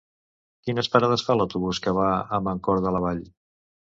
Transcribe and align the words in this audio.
Quines 0.67 0.87
parades 0.93 1.25
fa 1.27 1.35
l'autobús 1.41 1.81
que 1.85 1.93
va 1.97 2.07
a 2.37 2.41
Mancor 2.47 2.83
de 2.87 2.95
la 2.97 3.03
Vall? 3.07 3.23